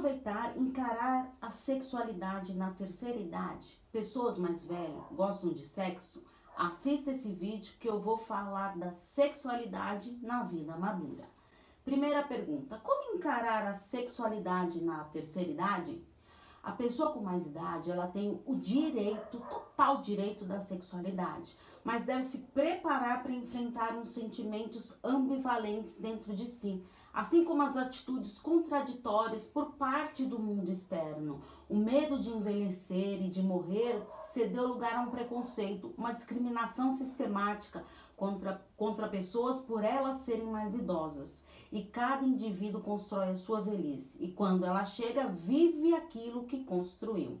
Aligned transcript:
aproveitar, 0.00 0.56
encarar 0.56 1.30
a 1.42 1.50
sexualidade 1.50 2.54
na 2.54 2.70
terceira 2.70 3.18
idade. 3.18 3.78
Pessoas 3.92 4.38
mais 4.38 4.64
velhas 4.64 5.04
gostam 5.12 5.52
de 5.52 5.66
sexo? 5.66 6.24
Assista 6.56 7.10
esse 7.10 7.30
vídeo 7.32 7.74
que 7.78 7.88
eu 7.88 8.00
vou 8.00 8.16
falar 8.16 8.78
da 8.78 8.90
sexualidade 8.92 10.18
na 10.22 10.44
vida 10.44 10.74
madura. 10.76 11.28
Primeira 11.84 12.22
pergunta: 12.22 12.80
como 12.82 13.14
encarar 13.14 13.66
a 13.66 13.74
sexualidade 13.74 14.82
na 14.82 15.04
terceira 15.04 15.50
idade? 15.50 16.02
A 16.62 16.72
pessoa 16.72 17.10
com 17.12 17.20
mais 17.20 17.46
idade, 17.46 17.90
ela 17.90 18.06
tem 18.06 18.38
o 18.44 18.54
direito, 18.54 19.40
total 19.48 20.02
direito 20.02 20.44
da 20.44 20.60
sexualidade, 20.60 21.56
mas 21.82 22.04
deve 22.04 22.22
se 22.22 22.38
preparar 22.38 23.22
para 23.22 23.32
enfrentar 23.32 23.94
uns 23.94 24.10
sentimentos 24.10 24.94
ambivalentes 25.02 25.98
dentro 25.98 26.34
de 26.34 26.46
si, 26.46 26.84
assim 27.14 27.44
como 27.44 27.62
as 27.62 27.78
atitudes 27.78 28.38
contraditórias 28.38 29.46
por 29.46 29.72
parte 29.72 30.26
do 30.26 30.38
mundo 30.38 30.70
externo. 30.70 31.40
O 31.66 31.76
medo 31.76 32.18
de 32.18 32.30
envelhecer 32.30 33.22
e 33.22 33.30
de 33.30 33.42
morrer 33.42 34.02
cedeu 34.06 34.68
lugar 34.68 34.96
a 34.96 35.00
um 35.00 35.10
preconceito, 35.10 35.94
uma 35.96 36.12
discriminação 36.12 36.92
sistemática 36.92 37.82
contra, 38.20 38.62
contra 38.76 39.08
pessoas 39.08 39.58
por 39.60 39.82
elas 39.82 40.18
serem 40.18 40.44
mais 40.44 40.74
idosas. 40.74 41.42
E 41.72 41.82
cada 41.84 42.22
indivíduo 42.22 42.82
constrói 42.82 43.30
a 43.30 43.36
sua 43.36 43.62
velhice, 43.62 44.22
e 44.22 44.30
quando 44.30 44.66
ela 44.66 44.84
chega, 44.84 45.26
vive 45.26 45.94
aquilo 45.94 46.44
que 46.44 46.62
construiu. 46.62 47.40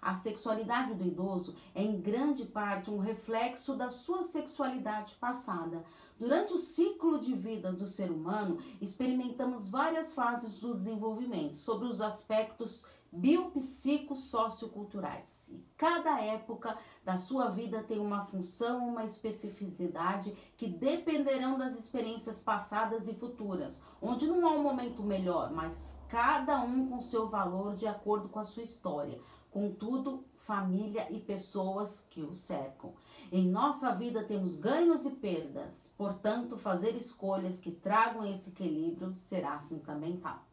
A 0.00 0.14
sexualidade 0.14 0.94
do 0.94 1.04
idoso 1.04 1.56
é 1.74 1.82
em 1.82 2.00
grande 2.00 2.44
parte 2.44 2.92
um 2.92 2.98
reflexo 2.98 3.74
da 3.74 3.90
sua 3.90 4.22
sexualidade 4.22 5.14
passada. 5.16 5.84
Durante 6.18 6.54
o 6.54 6.58
ciclo 6.58 7.18
de 7.18 7.34
vida 7.34 7.72
do 7.72 7.88
ser 7.88 8.10
humano, 8.10 8.58
experimentamos 8.80 9.68
várias 9.68 10.14
fases 10.14 10.60
do 10.60 10.74
desenvolvimento 10.74 11.56
sobre 11.56 11.88
os 11.88 12.00
aspectos 12.00 12.84
biopsicossocioculturais. 13.12 15.48
E 15.48 15.64
cada 15.76 16.20
época 16.20 16.78
da 17.04 17.16
sua 17.16 17.50
vida 17.50 17.82
tem 17.82 17.98
uma 17.98 18.24
função, 18.24 18.88
uma 18.88 19.04
especificidade 19.04 20.32
que 20.56 20.68
dependerão 20.68 21.58
das 21.58 21.76
experiências 21.78 22.42
passadas 22.42 23.08
e 23.08 23.14
futuras, 23.14 23.82
onde 24.00 24.26
não 24.26 24.46
há 24.46 24.52
um 24.52 24.62
momento 24.62 25.02
melhor, 25.02 25.52
mas 25.52 26.00
cada 26.08 26.62
um 26.62 26.88
com 26.88 27.00
seu 27.00 27.28
valor 27.28 27.74
de 27.74 27.86
acordo 27.86 28.28
com 28.28 28.38
a 28.38 28.44
sua 28.44 28.62
história. 28.62 29.20
Contudo, 29.50 30.24
família 30.36 31.10
e 31.10 31.18
pessoas 31.18 32.06
que 32.10 32.22
o 32.22 32.34
cercam. 32.34 32.94
Em 33.32 33.48
nossa 33.48 33.94
vida 33.94 34.22
temos 34.24 34.56
ganhos 34.56 35.04
e 35.04 35.10
perdas, 35.10 35.92
portanto, 35.96 36.56
fazer 36.56 36.94
escolhas 36.96 37.58
que 37.58 37.72
tragam 37.72 38.24
esse 38.24 38.50
equilíbrio 38.50 39.14
será 39.16 39.58
fundamental. 39.60 40.49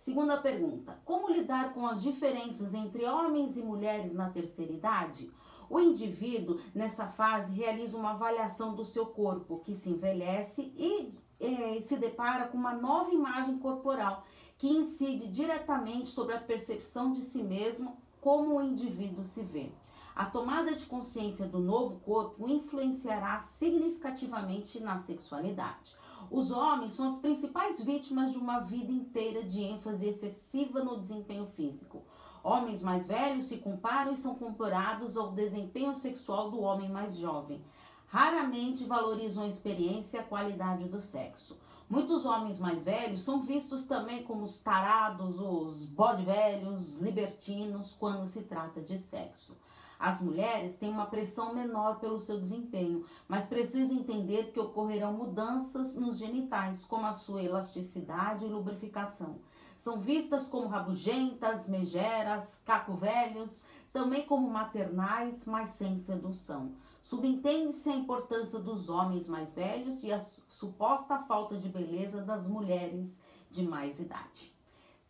Segunda 0.00 0.38
pergunta: 0.38 0.98
como 1.04 1.28
lidar 1.28 1.74
com 1.74 1.86
as 1.86 2.02
diferenças 2.02 2.72
entre 2.72 3.04
homens 3.04 3.58
e 3.58 3.62
mulheres 3.62 4.14
na 4.14 4.30
terceira 4.30 4.72
idade? 4.72 5.30
O 5.68 5.78
indivíduo, 5.78 6.58
nessa 6.74 7.06
fase, 7.06 7.54
realiza 7.54 7.98
uma 7.98 8.12
avaliação 8.12 8.74
do 8.74 8.82
seu 8.82 9.04
corpo, 9.04 9.60
que 9.62 9.74
se 9.74 9.90
envelhece 9.90 10.72
e 10.74 11.12
eh, 11.38 11.82
se 11.82 11.98
depara 11.98 12.48
com 12.48 12.56
uma 12.56 12.72
nova 12.72 13.10
imagem 13.10 13.58
corporal, 13.58 14.24
que 14.56 14.70
incide 14.70 15.28
diretamente 15.28 16.08
sobre 16.08 16.34
a 16.34 16.40
percepção 16.40 17.12
de 17.12 17.22
si 17.22 17.42
mesmo, 17.42 17.98
como 18.22 18.56
o 18.56 18.62
indivíduo 18.62 19.22
se 19.22 19.42
vê. 19.42 19.70
A 20.16 20.24
tomada 20.24 20.74
de 20.74 20.86
consciência 20.86 21.46
do 21.46 21.58
novo 21.58 22.00
corpo 22.00 22.48
influenciará 22.48 23.38
significativamente 23.40 24.80
na 24.80 24.98
sexualidade. 24.98 25.99
Os 26.30 26.50
homens 26.50 26.94
são 26.94 27.06
as 27.06 27.18
principais 27.18 27.80
vítimas 27.80 28.32
de 28.32 28.38
uma 28.38 28.60
vida 28.60 28.90
inteira 28.90 29.44
de 29.44 29.60
ênfase 29.62 30.08
excessiva 30.08 30.82
no 30.82 30.98
desempenho 30.98 31.46
físico. 31.46 32.02
Homens 32.42 32.82
mais 32.82 33.06
velhos 33.06 33.46
se 33.46 33.58
comparam 33.58 34.12
e 34.12 34.16
são 34.16 34.34
comparados 34.34 35.16
ao 35.16 35.32
desempenho 35.32 35.94
sexual 35.94 36.50
do 36.50 36.60
homem 36.60 36.88
mais 36.88 37.16
jovem. 37.16 37.62
Raramente 38.06 38.84
valorizam 38.84 39.44
a 39.44 39.48
experiência 39.48 40.16
e 40.16 40.20
a 40.20 40.24
qualidade 40.24 40.88
do 40.88 41.00
sexo. 41.00 41.56
Muitos 41.88 42.24
homens 42.24 42.58
mais 42.58 42.84
velhos 42.84 43.22
são 43.22 43.42
vistos 43.42 43.84
também 43.84 44.22
como 44.22 44.44
os 44.44 44.58
tarados, 44.58 45.40
os 45.40 45.86
bode 45.86 46.24
velhos, 46.24 46.98
libertinos, 47.00 47.92
quando 47.98 48.26
se 48.26 48.42
trata 48.42 48.80
de 48.80 48.98
sexo. 48.98 49.56
As 50.00 50.22
mulheres 50.22 50.78
têm 50.78 50.90
uma 50.90 51.04
pressão 51.04 51.54
menor 51.54 52.00
pelo 52.00 52.18
seu 52.18 52.40
desempenho, 52.40 53.04
mas 53.28 53.46
precisam 53.46 53.98
entender 53.98 54.50
que 54.50 54.58
ocorrerão 54.58 55.12
mudanças 55.12 55.94
nos 55.94 56.16
genitais, 56.16 56.86
como 56.86 57.04
a 57.04 57.12
sua 57.12 57.42
elasticidade 57.42 58.46
e 58.46 58.48
lubrificação. 58.48 59.40
São 59.76 60.00
vistas 60.00 60.48
como 60.48 60.68
rabugentas, 60.68 61.68
megeras, 61.68 62.62
caco 62.64 62.94
velhos, 62.94 63.62
também 63.92 64.24
como 64.24 64.48
maternais, 64.48 65.44
mas 65.44 65.70
sem 65.70 65.98
sedução. 65.98 66.72
Subentende-se 67.02 67.90
a 67.90 67.96
importância 67.96 68.58
dos 68.58 68.88
homens 68.88 69.26
mais 69.26 69.52
velhos 69.52 70.02
e 70.02 70.10
a 70.10 70.20
suposta 70.20 71.18
falta 71.18 71.58
de 71.58 71.68
beleza 71.68 72.22
das 72.22 72.48
mulheres 72.48 73.20
de 73.50 73.62
mais 73.62 74.00
idade. 74.00 74.50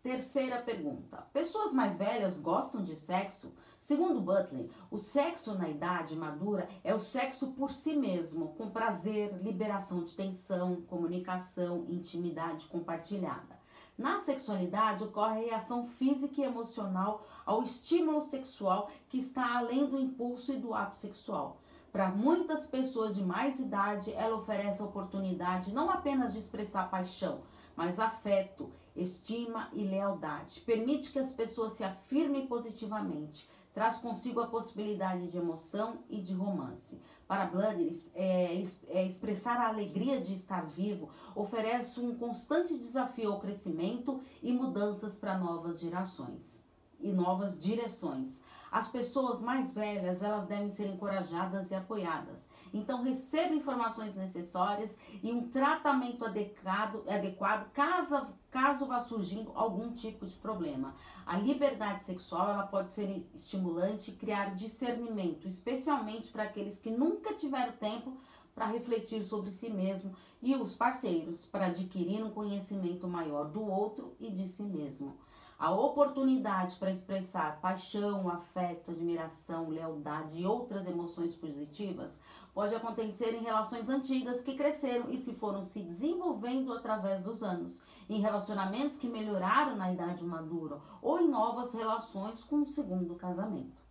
Terceira 0.03 0.63
pergunta: 0.63 1.27
Pessoas 1.33 1.75
mais 1.75 1.99
velhas 1.99 2.39
gostam 2.39 2.83
de 2.83 2.97
sexo? 2.97 3.55
Segundo 3.81 4.21
Butler, 4.21 4.69
o 4.91 4.99
sexo 4.99 5.55
na 5.55 5.69
idade 5.69 6.15
madura 6.15 6.69
é 6.85 6.95
o 6.95 6.99
sexo 7.01 7.53
por 7.53 7.73
si 7.73 7.97
mesmo, 7.97 8.49
com 8.49 8.71
prazer, 8.71 9.43
liberação 9.43 10.05
de 10.05 10.15
tensão, 10.15 10.83
comunicação, 10.83 11.87
intimidade 11.89 12.67
compartilhada. 12.67 13.59
Na 13.97 14.19
sexualidade 14.19 15.03
ocorre 15.03 15.41
a 15.41 15.51
reação 15.51 15.87
física 15.87 16.41
e 16.41 16.45
emocional 16.45 17.27
ao 17.45 17.63
estímulo 17.63 18.21
sexual 18.21 18.91
que 19.09 19.19
está 19.19 19.57
além 19.57 19.87
do 19.87 19.99
impulso 19.99 20.53
e 20.53 20.59
do 20.59 20.75
ato 20.75 20.97
sexual. 20.97 21.61
Para 21.91 22.11
muitas 22.11 22.67
pessoas 22.67 23.15
de 23.15 23.25
mais 23.25 23.59
idade, 23.59 24.13
ela 24.13 24.37
oferece 24.37 24.81
a 24.81 24.85
oportunidade 24.85 25.73
não 25.73 25.91
apenas 25.91 26.35
de 26.35 26.39
expressar 26.39 26.91
paixão, 26.91 27.41
mas 27.75 27.99
afeto, 27.99 28.71
estima 28.95 29.69
e 29.73 29.83
lealdade. 29.85 30.61
Permite 30.61 31.11
que 31.11 31.19
as 31.19 31.33
pessoas 31.33 31.73
se 31.73 31.83
afirmem 31.83 32.47
positivamente. 32.47 33.49
Traz 33.73 33.99
consigo 33.99 34.41
a 34.41 34.49
possibilidade 34.49 35.29
de 35.29 35.39
emoção 35.39 35.99
e 36.09 36.21
de 36.21 36.35
romance. 36.35 37.01
Para 37.27 37.47
Blood, 37.47 38.11
é, 38.15 38.63
é, 38.89 39.07
expressar 39.07 39.57
a 39.59 39.69
alegria 39.69 40.21
de 40.21 40.33
estar 40.33 40.67
vivo 40.67 41.09
oferece 41.35 42.01
um 42.01 42.17
constante 42.17 42.77
desafio 42.77 43.33
ao 43.33 43.41
crescimento 43.41 44.21
e 44.43 44.53
mudanças 44.53 45.17
para 45.17 45.39
novas 45.39 45.79
gerações 45.79 46.69
e 47.01 47.13
novas 47.13 47.59
direções. 47.59 48.43
As 48.71 48.89
pessoas 48.89 49.43
mais 49.43 49.73
velhas, 49.73 50.23
elas 50.23 50.47
devem 50.47 50.71
ser 50.71 50.87
encorajadas 50.87 51.71
e 51.71 51.75
apoiadas. 51.75 52.49
Então, 52.73 53.03
receba 53.03 53.53
informações 53.53 54.15
necessárias 54.15 54.97
e 55.23 55.33
um 55.33 55.49
tratamento 55.49 56.25
adequado, 56.25 57.03
adequado 57.09 57.69
caso, 57.73 58.29
caso 58.49 58.87
vá 58.87 59.01
surgindo 59.01 59.51
algum 59.57 59.93
tipo 59.93 60.25
de 60.25 60.37
problema. 60.37 60.95
A 61.27 61.37
liberdade 61.37 62.05
sexual, 62.05 62.53
ela 62.53 62.67
pode 62.67 62.93
ser 62.93 63.27
estimulante 63.35 64.13
e 64.13 64.15
criar 64.15 64.55
discernimento, 64.55 65.49
especialmente 65.49 66.31
para 66.31 66.45
aqueles 66.45 66.79
que 66.79 66.93
nunca 66.93 67.35
tiveram 67.35 67.73
tempo 67.73 68.17
para 68.55 68.67
refletir 68.67 69.25
sobre 69.25 69.51
si 69.51 69.69
mesmo 69.69 70.15
e 70.43 70.55
os 70.55 70.77
parceiros 70.77 71.45
para 71.47 71.67
adquirir 71.67 72.23
um 72.23 72.31
conhecimento 72.31 73.09
maior 73.09 73.49
do 73.49 73.65
outro 73.65 74.15
e 74.21 74.31
de 74.31 74.47
si 74.47 74.63
mesmo. 74.63 75.17
A 75.61 75.71
oportunidade 75.71 76.77
para 76.77 76.91
expressar 76.91 77.61
paixão, 77.61 78.31
afeto, 78.31 78.93
admiração, 78.93 79.69
lealdade 79.69 80.41
e 80.41 80.47
outras 80.47 80.87
emoções 80.87 81.37
positivas 81.37 82.19
pode 82.55 82.75
acontecer 82.75 83.35
em 83.35 83.43
relações 83.43 83.91
antigas 83.91 84.41
que 84.43 84.57
cresceram 84.57 85.11
e 85.11 85.19
se 85.19 85.35
foram 85.35 85.63
se 85.63 85.83
desenvolvendo 85.83 86.73
através 86.73 87.23
dos 87.23 87.43
anos, 87.43 87.83
em 88.09 88.23
relacionamentos 88.23 88.97
que 88.97 89.07
melhoraram 89.07 89.77
na 89.77 89.93
idade 89.93 90.25
madura 90.25 90.81
ou 91.03 91.21
em 91.21 91.29
novas 91.29 91.75
relações 91.75 92.43
com 92.43 92.63
o 92.63 92.67
segundo 92.67 93.15
casamento. 93.17 93.83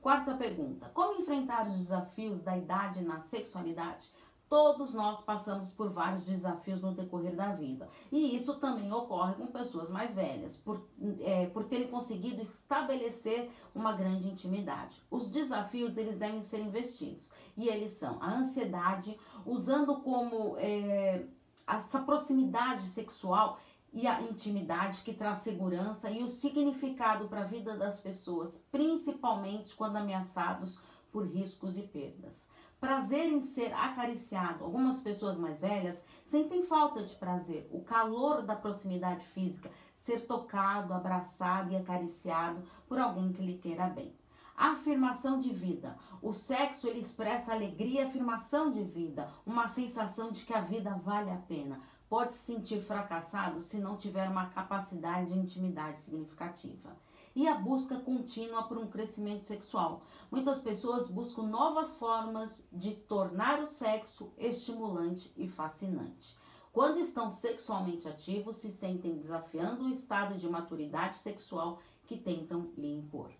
Quarta 0.00 0.34
pergunta: 0.34 0.90
Como 0.92 1.20
enfrentar 1.20 1.68
os 1.68 1.78
desafios 1.78 2.42
da 2.42 2.58
idade 2.58 3.00
na 3.00 3.20
sexualidade? 3.20 4.10
Todos 4.52 4.92
nós 4.92 5.22
passamos 5.22 5.70
por 5.70 5.88
vários 5.88 6.26
desafios 6.26 6.82
no 6.82 6.92
decorrer 6.92 7.34
da 7.34 7.54
vida. 7.54 7.88
E 8.12 8.36
isso 8.36 8.60
também 8.60 8.92
ocorre 8.92 9.32
com 9.32 9.46
pessoas 9.46 9.88
mais 9.88 10.14
velhas, 10.14 10.58
por, 10.58 10.86
é, 11.20 11.46
por 11.46 11.64
terem 11.64 11.88
conseguido 11.88 12.42
estabelecer 12.42 13.50
uma 13.74 13.94
grande 13.94 14.28
intimidade. 14.28 15.02
Os 15.10 15.26
desafios, 15.30 15.96
eles 15.96 16.18
devem 16.18 16.42
ser 16.42 16.60
investidos. 16.60 17.32
E 17.56 17.66
eles 17.66 17.92
são 17.92 18.22
a 18.22 18.30
ansiedade, 18.30 19.18
usando 19.46 20.02
como 20.02 20.58
é, 20.58 21.24
essa 21.66 22.00
proximidade 22.00 22.86
sexual 22.88 23.58
e 23.90 24.06
a 24.06 24.20
intimidade 24.20 25.00
que 25.00 25.14
traz 25.14 25.38
segurança 25.38 26.10
e 26.10 26.22
o 26.22 26.28
significado 26.28 27.26
para 27.26 27.40
a 27.40 27.46
vida 27.46 27.74
das 27.74 27.98
pessoas, 28.00 28.58
principalmente 28.70 29.74
quando 29.74 29.96
ameaçados 29.96 30.78
por 31.10 31.26
riscos 31.26 31.78
e 31.78 31.82
perdas 31.84 32.51
Prazer 32.82 33.32
em 33.32 33.40
ser 33.40 33.72
acariciado. 33.74 34.64
Algumas 34.64 35.00
pessoas 35.00 35.38
mais 35.38 35.60
velhas 35.60 36.04
sentem 36.26 36.64
falta 36.64 37.00
de 37.04 37.14
prazer, 37.14 37.70
o 37.70 37.80
calor 37.80 38.42
da 38.42 38.56
proximidade 38.56 39.24
física, 39.26 39.70
ser 39.94 40.26
tocado, 40.26 40.92
abraçado 40.92 41.72
e 41.72 41.76
acariciado 41.76 42.60
por 42.88 42.98
alguém 42.98 43.32
que 43.32 43.40
lhe 43.40 43.56
queira 43.56 43.86
bem. 43.86 44.12
Afirmação 44.56 45.38
de 45.38 45.54
vida. 45.54 45.96
O 46.20 46.32
sexo 46.32 46.88
ele 46.88 46.98
expressa 46.98 47.52
alegria 47.52 48.02
e 48.02 48.04
afirmação 48.04 48.72
de 48.72 48.82
vida, 48.82 49.30
uma 49.46 49.68
sensação 49.68 50.32
de 50.32 50.44
que 50.44 50.52
a 50.52 50.60
vida 50.60 50.90
vale 51.04 51.30
a 51.30 51.36
pena. 51.36 51.80
Pode 52.08 52.34
se 52.34 52.52
sentir 52.52 52.80
fracassado 52.80 53.60
se 53.60 53.78
não 53.78 53.96
tiver 53.96 54.28
uma 54.28 54.46
capacidade 54.46 55.32
de 55.32 55.38
intimidade 55.38 56.00
significativa 56.00 56.90
e 57.34 57.48
a 57.48 57.54
busca 57.54 57.98
contínua 57.98 58.64
por 58.64 58.78
um 58.78 58.86
crescimento 58.86 59.44
sexual. 59.44 60.02
Muitas 60.30 60.60
pessoas 60.60 61.08
buscam 61.08 61.42
novas 61.44 61.96
formas 61.96 62.66
de 62.72 62.94
tornar 62.94 63.60
o 63.60 63.66
sexo 63.66 64.32
estimulante 64.36 65.32
e 65.36 65.48
fascinante. 65.48 66.36
Quando 66.72 67.00
estão 67.00 67.30
sexualmente 67.30 68.08
ativos, 68.08 68.56
se 68.56 68.70
sentem 68.70 69.16
desafiando 69.16 69.84
o 69.84 69.90
estado 69.90 70.36
de 70.36 70.48
maturidade 70.48 71.18
sexual 71.18 71.80
que 72.06 72.16
tentam 72.16 72.70
lhe 72.76 72.94
impor. 72.94 73.30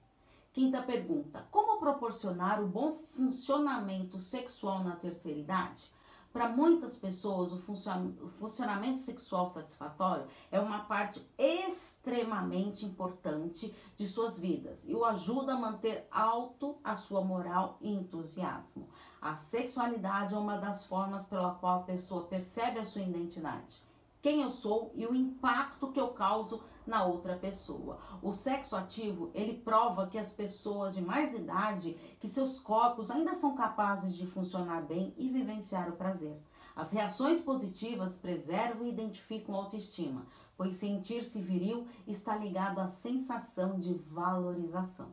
Quinta 0.52 0.82
pergunta: 0.82 1.46
Como 1.50 1.80
proporcionar 1.80 2.62
o 2.62 2.68
bom 2.68 2.98
funcionamento 3.08 4.18
sexual 4.20 4.84
na 4.84 4.96
terceira 4.96 5.38
idade? 5.38 5.90
Para 6.32 6.48
muitas 6.48 6.96
pessoas, 6.96 7.52
o 7.52 7.58
funcionamento 7.58 8.98
sexual 8.98 9.46
satisfatório 9.48 10.26
é 10.50 10.58
uma 10.58 10.84
parte 10.84 11.22
extremamente 11.36 12.86
importante 12.86 13.74
de 13.96 14.06
suas 14.06 14.38
vidas 14.38 14.84
e 14.88 14.94
o 14.94 15.04
ajuda 15.04 15.52
a 15.52 15.58
manter 15.58 16.06
alto 16.10 16.78
a 16.82 16.96
sua 16.96 17.22
moral 17.22 17.76
e 17.82 17.92
entusiasmo. 17.92 18.88
A 19.20 19.36
sexualidade 19.36 20.34
é 20.34 20.38
uma 20.38 20.56
das 20.56 20.86
formas 20.86 21.24
pela 21.24 21.54
qual 21.54 21.80
a 21.80 21.82
pessoa 21.82 22.24
percebe 22.24 22.78
a 22.78 22.84
sua 22.84 23.02
identidade 23.02 23.82
quem 24.22 24.40
eu 24.40 24.50
sou 24.50 24.92
e 24.94 25.04
o 25.04 25.14
impacto 25.14 25.90
que 25.90 26.00
eu 26.00 26.08
causo 26.08 26.62
na 26.86 27.04
outra 27.04 27.36
pessoa. 27.36 27.98
O 28.22 28.32
sexo 28.32 28.76
ativo, 28.76 29.30
ele 29.34 29.54
prova 29.54 30.06
que 30.06 30.18
as 30.18 30.32
pessoas 30.32 30.94
de 30.94 31.02
mais 31.02 31.34
idade, 31.34 31.96
que 32.18 32.28
seus 32.28 32.60
corpos 32.60 33.10
ainda 33.10 33.34
são 33.34 33.54
capazes 33.54 34.14
de 34.14 34.26
funcionar 34.26 34.82
bem 34.82 35.14
e 35.16 35.28
vivenciar 35.28 35.88
o 35.88 35.96
prazer. 35.96 36.36
As 36.74 36.90
reações 36.90 37.40
positivas 37.40 38.16
preservam 38.16 38.86
e 38.86 38.90
identificam 38.90 39.54
a 39.54 39.58
autoestima, 39.58 40.26
pois 40.56 40.76
sentir-se 40.76 41.40
viril 41.40 41.86
está 42.06 42.36
ligado 42.36 42.78
à 42.78 42.86
sensação 42.86 43.78
de 43.78 43.94
valorização. 43.94 45.10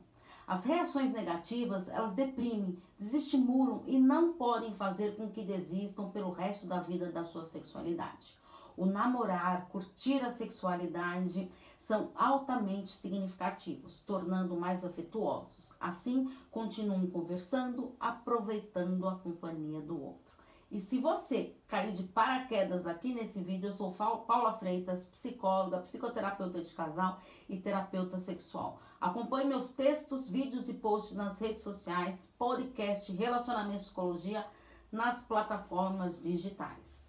As 0.47 0.65
reações 0.65 1.13
negativas, 1.13 1.89
elas 1.89 2.13
deprimem, 2.13 2.77
desestimulam 2.97 3.83
e 3.85 3.99
não 3.99 4.33
podem 4.33 4.73
fazer 4.73 5.15
com 5.15 5.29
que 5.29 5.43
desistam 5.43 6.09
pelo 6.09 6.31
resto 6.31 6.65
da 6.65 6.79
vida 6.79 7.11
da 7.11 7.23
sua 7.23 7.45
sexualidade 7.45 8.39
o 8.79 8.85
namorar, 8.85 9.67
curtir 9.67 10.23
a 10.23 10.31
sexualidade 10.31 11.51
são 11.77 12.11
altamente 12.15 12.91
significativos, 12.91 13.99
tornando 14.05 14.55
mais 14.55 14.85
afetuosos. 14.85 15.69
Assim, 15.77 16.33
continuam 16.49 17.05
conversando, 17.07 17.93
aproveitando 17.99 19.05
a 19.05 19.15
companhia 19.15 19.81
do 19.81 20.01
outro. 20.01 20.31
E 20.71 20.79
se 20.79 20.97
você 20.97 21.57
caiu 21.67 21.91
de 21.91 22.03
paraquedas 22.03 22.87
aqui 22.87 23.13
nesse 23.13 23.41
vídeo, 23.41 23.67
eu 23.67 23.73
sou 23.73 23.91
Paula 23.91 24.53
Freitas, 24.53 25.03
psicóloga, 25.05 25.79
psicoterapeuta 25.79 26.61
de 26.61 26.73
casal 26.73 27.19
e 27.49 27.57
terapeuta 27.57 28.17
sexual. 28.17 28.79
Acompanhe 29.01 29.49
meus 29.49 29.73
textos, 29.73 30.29
vídeos 30.29 30.69
e 30.69 30.75
posts 30.75 31.17
nas 31.17 31.41
redes 31.41 31.63
sociais, 31.63 32.33
podcast 32.37 33.11
Relacionamento 33.11 33.81
Psicologia 33.81 34.45
nas 34.89 35.21
plataformas 35.23 36.21
digitais. 36.21 37.08